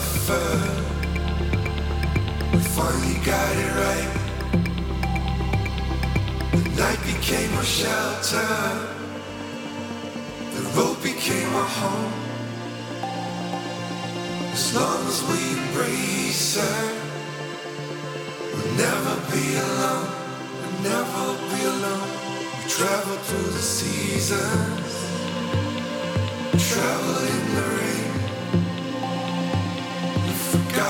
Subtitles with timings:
[0.00, 0.46] suffer.
[2.52, 4.12] We finally got it right.
[6.52, 8.52] The night became our shelter.
[10.54, 12.12] The road became our home.
[14.52, 16.94] As long as we embrace it,
[18.52, 20.08] we'll never be alone.
[20.60, 22.10] We'll never be alone.
[22.56, 24.92] We travel through the seasons.
[26.52, 27.99] We travel in the rain.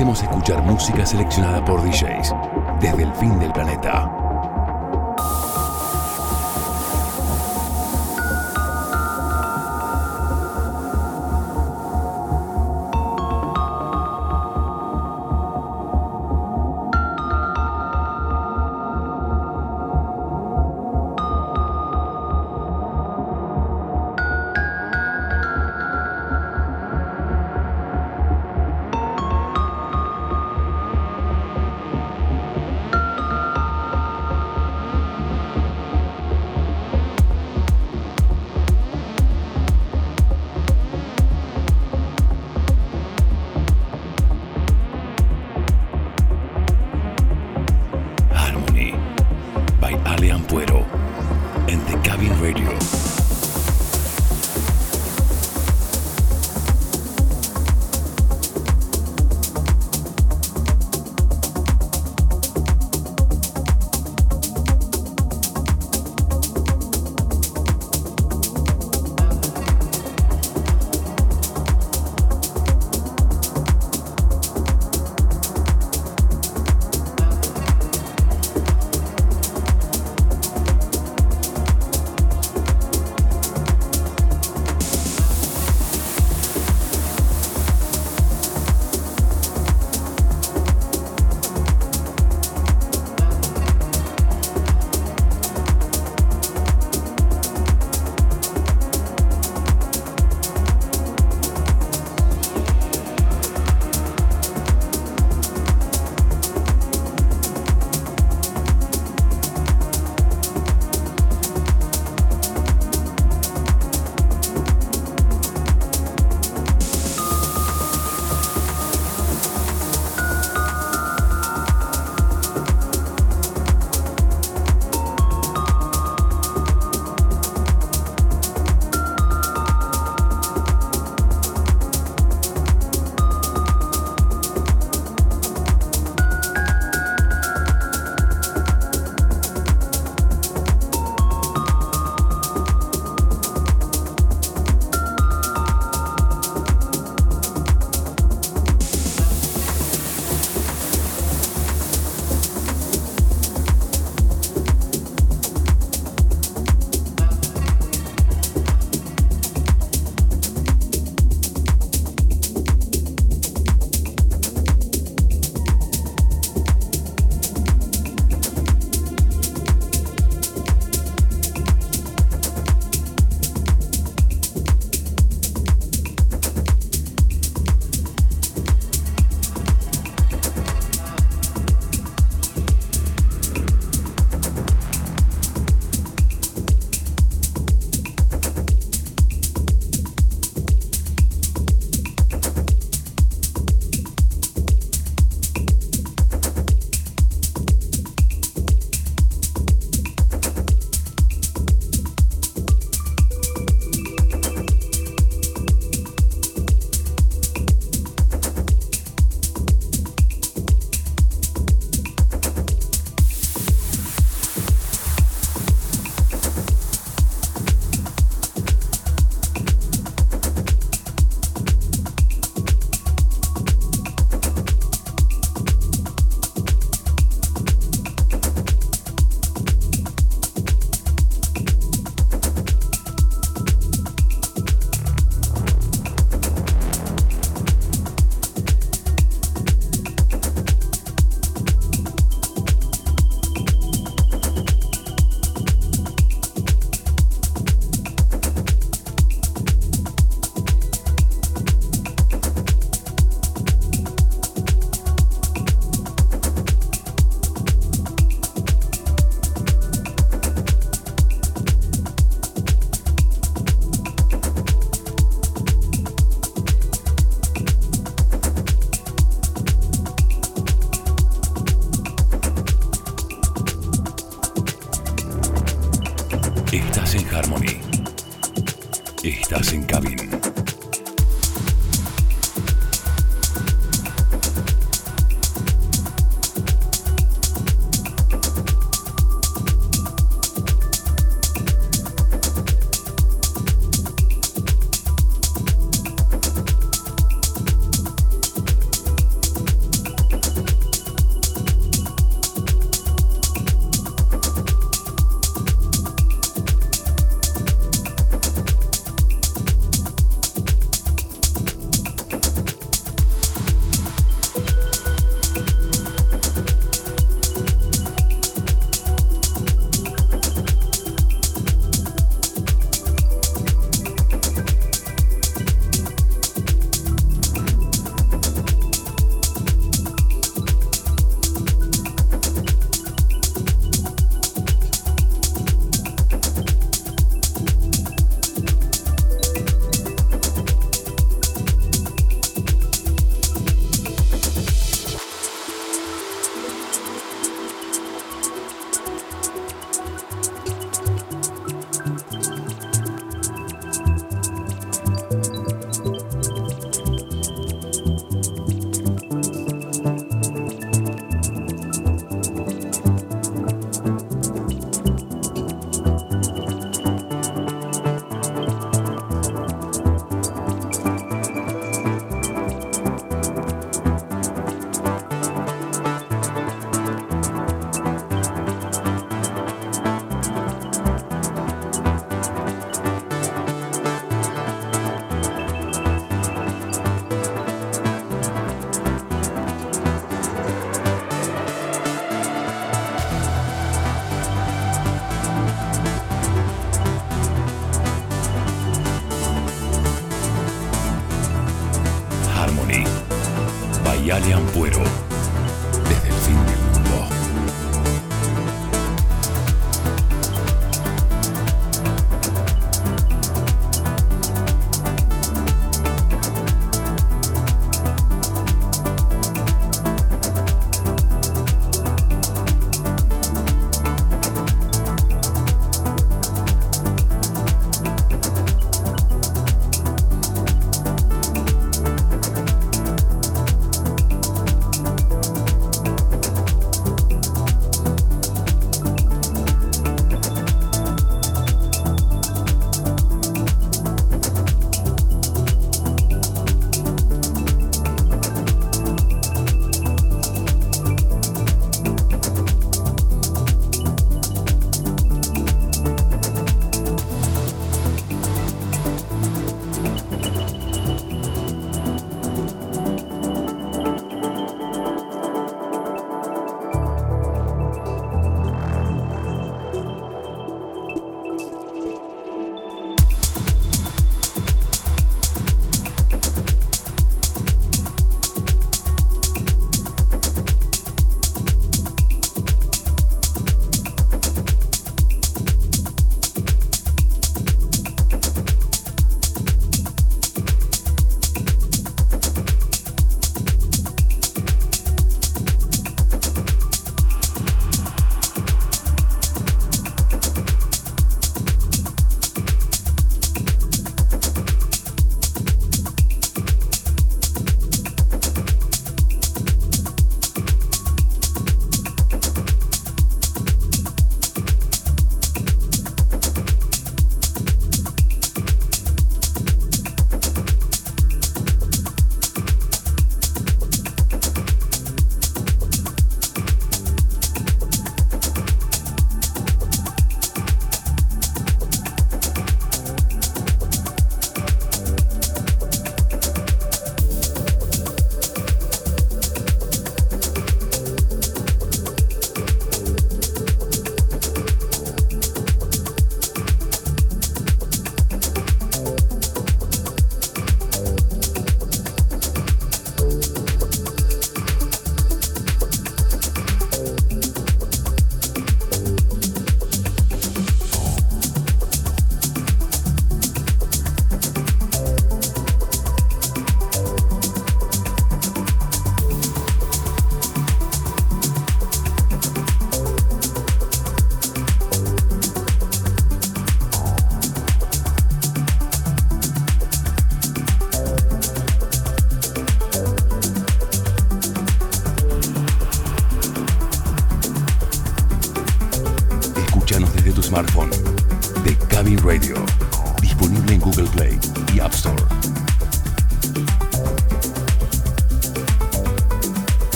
[0.00, 2.32] te hacemos escuchar música seleccionada por DJs
[2.80, 4.19] desde el fin del planeta.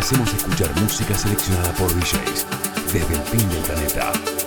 [0.00, 2.46] Hacemos escuchar música seleccionada por DJs
[2.92, 4.45] desde el fin del planeta.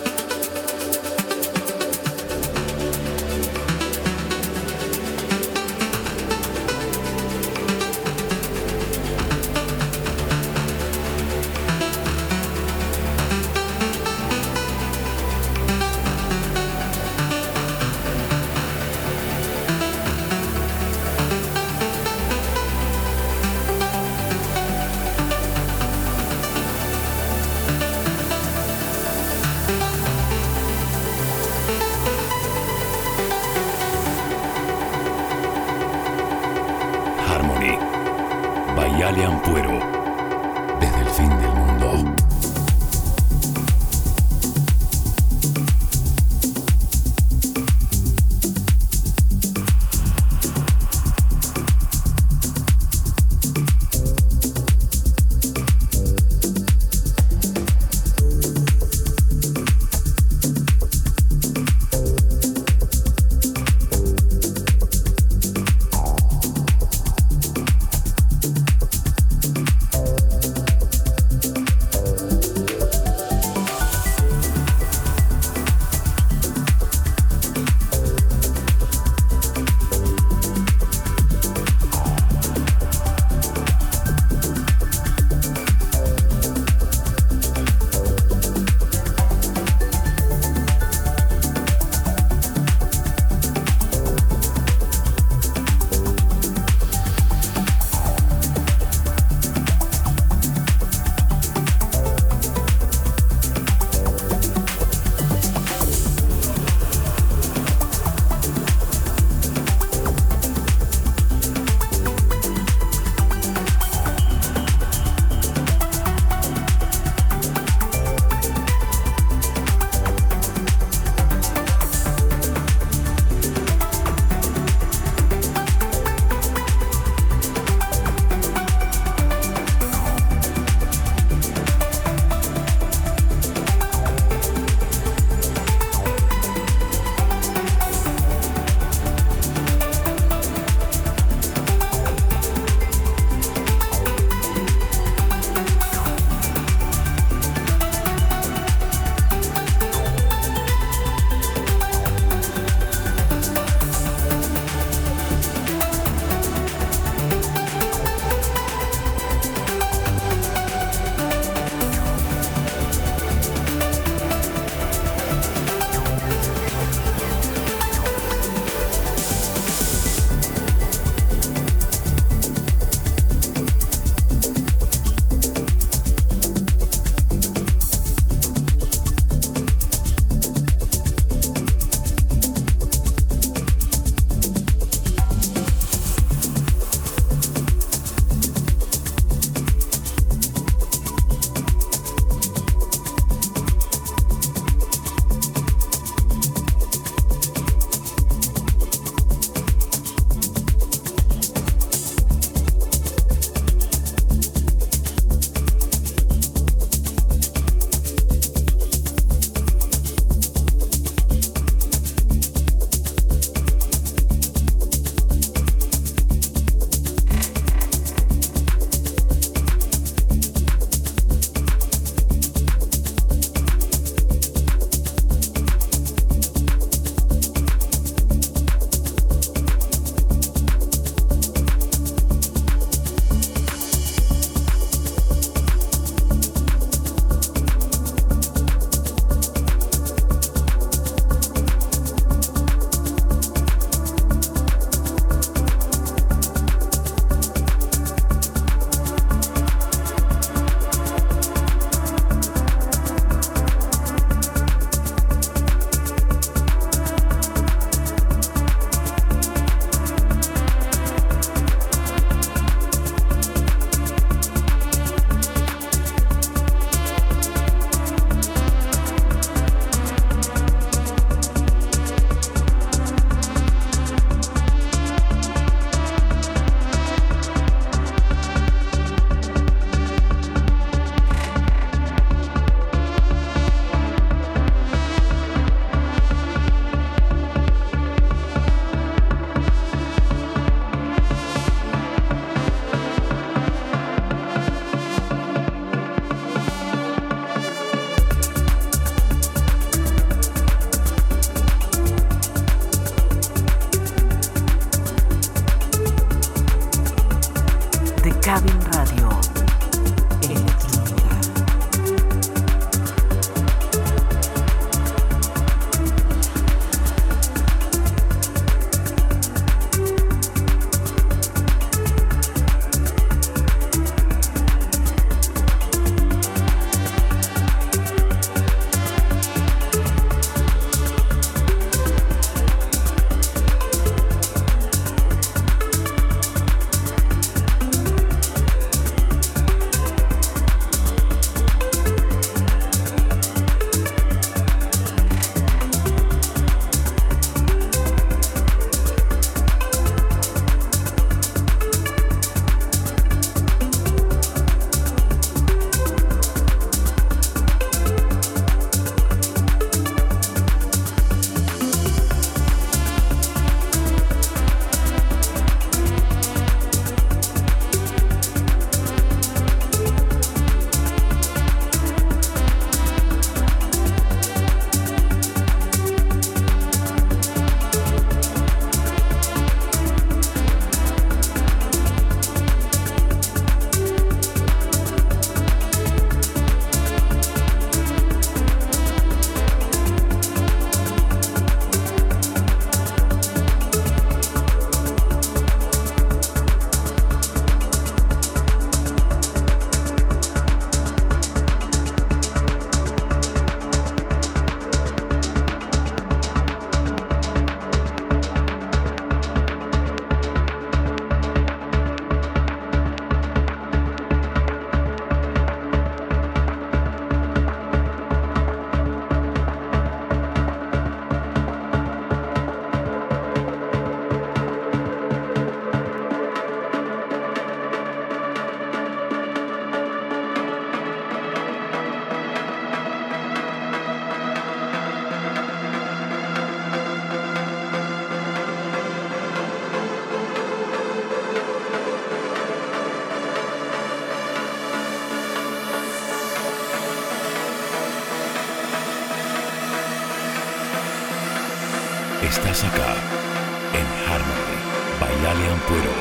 [454.00, 454.76] En Harmony,
[455.20, 456.14] by Alien Puero,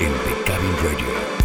[0.00, 1.41] en The Cabin Radio.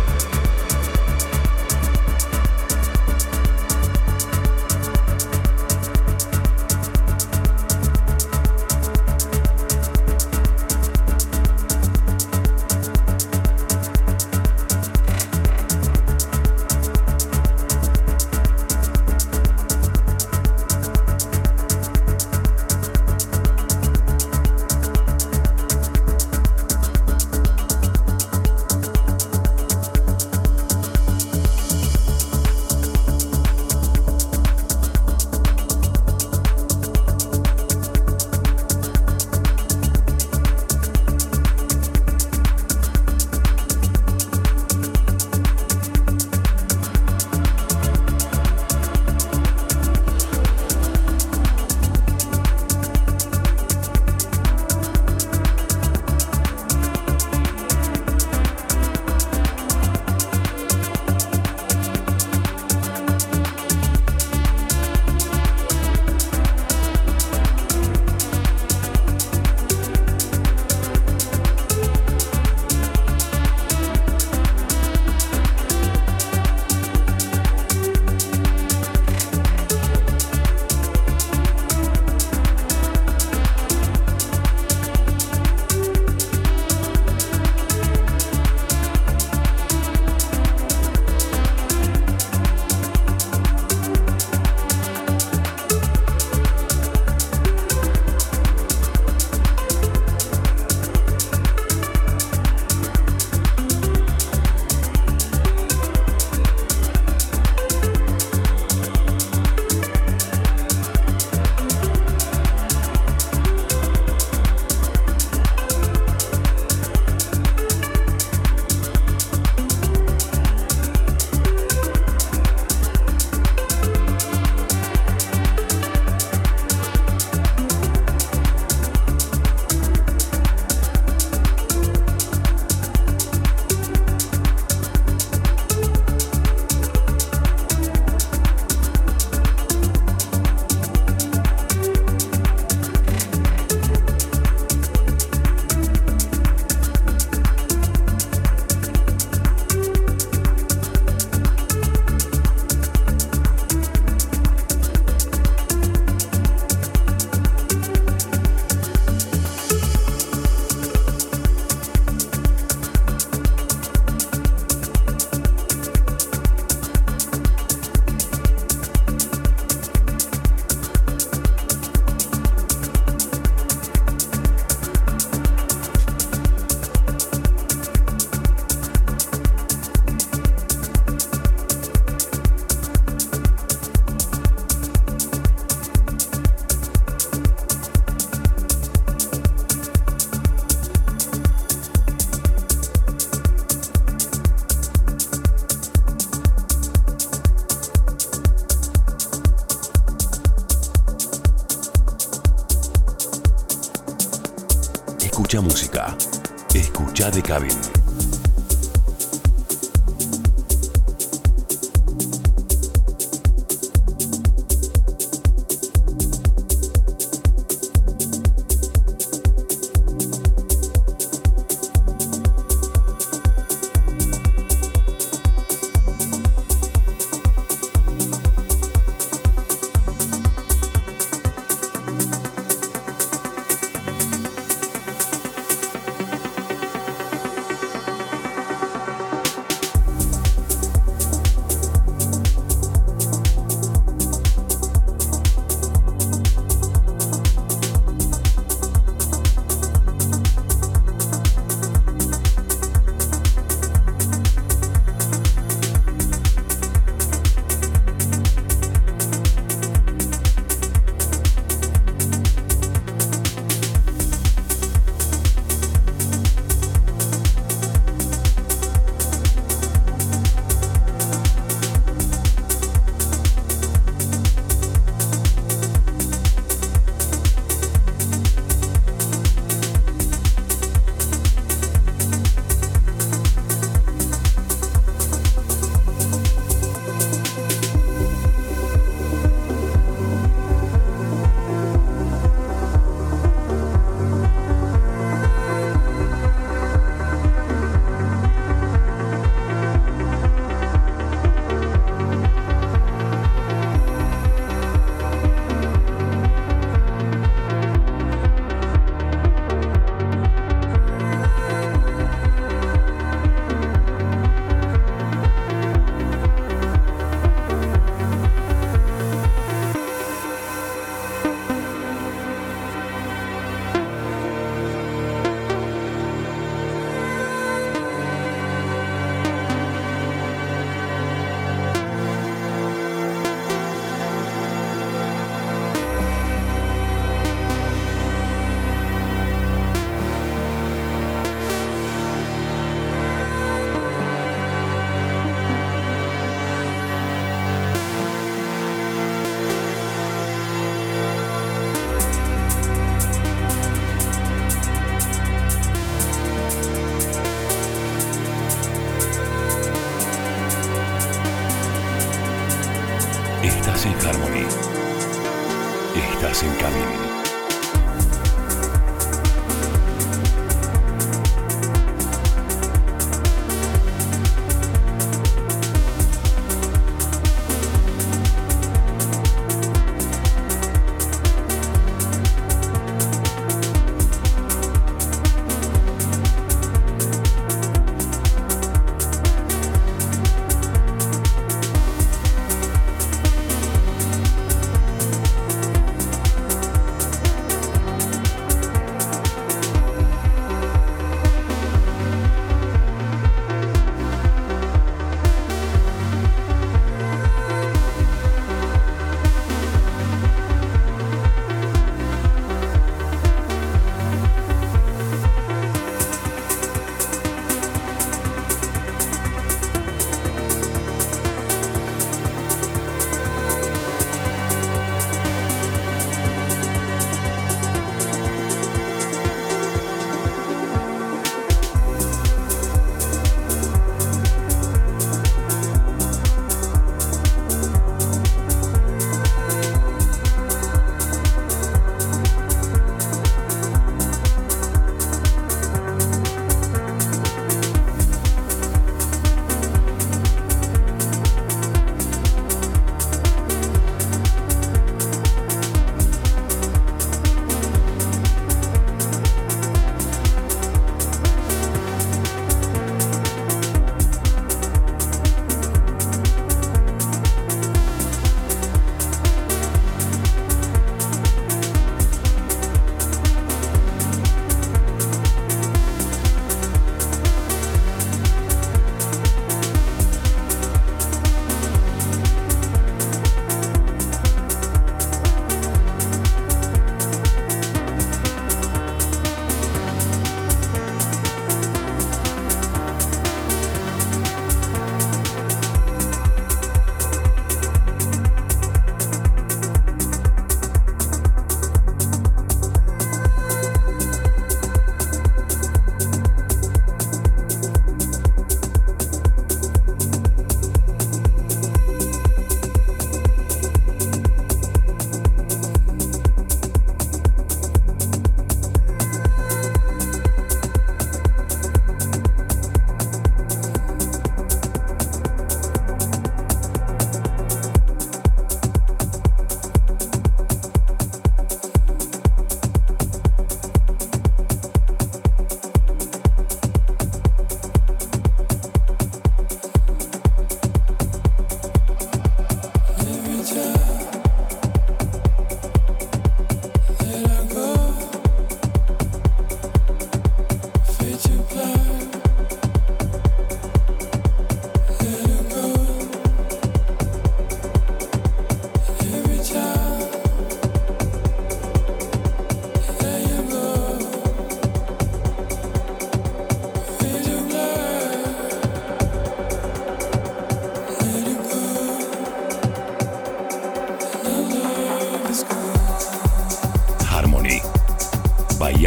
[207.47, 207.86] Cabin.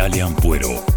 [0.00, 0.89] Yale Ampuero.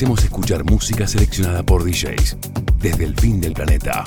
[0.00, 2.38] Hacemos escuchar música seleccionada por DJs
[2.78, 4.02] desde el fin del planeta.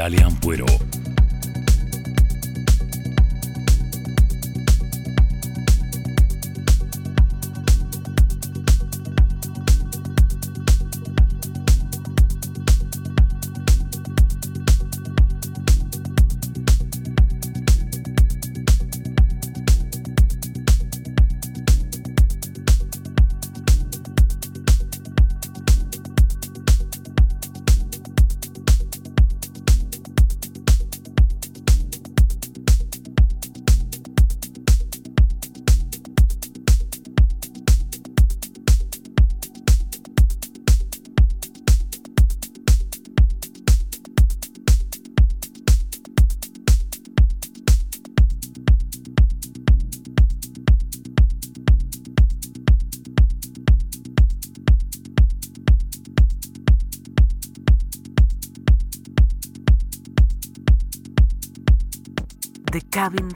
[0.00, 0.69] By Ale Ampuero.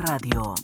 [0.06, 0.63] Radio.